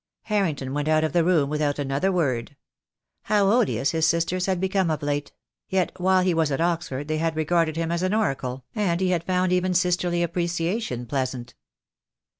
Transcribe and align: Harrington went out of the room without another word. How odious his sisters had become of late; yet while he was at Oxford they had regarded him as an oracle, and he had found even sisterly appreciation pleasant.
Harrington 0.23 0.73
went 0.73 0.87
out 0.87 1.03
of 1.03 1.13
the 1.13 1.23
room 1.23 1.47
without 1.47 1.77
another 1.77 2.11
word. 2.11 2.55
How 3.25 3.51
odious 3.51 3.91
his 3.91 4.07
sisters 4.07 4.47
had 4.47 4.59
become 4.59 4.89
of 4.89 5.03
late; 5.03 5.31
yet 5.69 5.91
while 6.01 6.23
he 6.23 6.33
was 6.33 6.49
at 6.51 6.59
Oxford 6.59 7.07
they 7.07 7.19
had 7.19 7.35
regarded 7.35 7.75
him 7.75 7.91
as 7.91 8.01
an 8.01 8.15
oracle, 8.15 8.65
and 8.73 8.99
he 8.99 9.11
had 9.11 9.23
found 9.23 9.53
even 9.53 9.75
sisterly 9.75 10.23
appreciation 10.23 11.05
pleasant. 11.05 11.53